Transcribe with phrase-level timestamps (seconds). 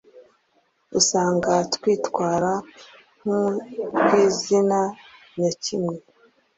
[0.99, 2.51] usanga twitwara
[3.19, 4.79] nk’utw’izina
[5.37, 5.95] nyakimwe